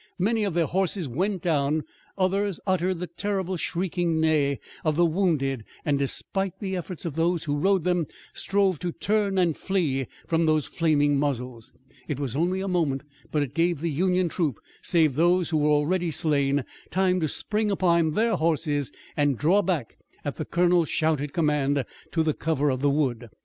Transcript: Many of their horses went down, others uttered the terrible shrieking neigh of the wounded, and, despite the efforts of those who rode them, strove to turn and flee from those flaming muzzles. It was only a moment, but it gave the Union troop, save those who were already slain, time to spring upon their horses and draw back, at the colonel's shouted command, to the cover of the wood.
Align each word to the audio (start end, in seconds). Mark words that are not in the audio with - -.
Many 0.17 0.43
of 0.45 0.55
their 0.55 0.65
horses 0.65 1.07
went 1.07 1.43
down, 1.43 1.83
others 2.17 2.59
uttered 2.65 2.97
the 2.97 3.05
terrible 3.05 3.55
shrieking 3.55 4.19
neigh 4.19 4.59
of 4.83 4.95
the 4.95 5.05
wounded, 5.05 5.63
and, 5.85 5.99
despite 5.99 6.57
the 6.57 6.75
efforts 6.75 7.05
of 7.05 7.13
those 7.13 7.43
who 7.43 7.55
rode 7.55 7.83
them, 7.83 8.07
strove 8.33 8.79
to 8.79 8.91
turn 8.91 9.37
and 9.37 9.55
flee 9.55 10.07
from 10.25 10.47
those 10.47 10.65
flaming 10.65 11.19
muzzles. 11.19 11.71
It 12.07 12.19
was 12.19 12.35
only 12.35 12.61
a 12.61 12.67
moment, 12.67 13.03
but 13.31 13.43
it 13.43 13.53
gave 13.53 13.79
the 13.79 13.91
Union 13.91 14.27
troop, 14.27 14.59
save 14.81 15.13
those 15.13 15.51
who 15.51 15.57
were 15.57 15.69
already 15.69 16.09
slain, 16.09 16.65
time 16.89 17.19
to 17.19 17.27
spring 17.27 17.69
upon 17.69 18.13
their 18.15 18.35
horses 18.37 18.91
and 19.15 19.37
draw 19.37 19.61
back, 19.61 19.97
at 20.25 20.37
the 20.37 20.45
colonel's 20.45 20.89
shouted 20.89 21.31
command, 21.31 21.85
to 22.11 22.23
the 22.23 22.33
cover 22.33 22.71
of 22.71 22.81
the 22.81 22.89
wood. 22.89 23.29